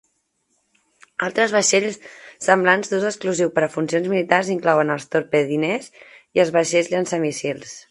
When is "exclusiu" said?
3.11-3.53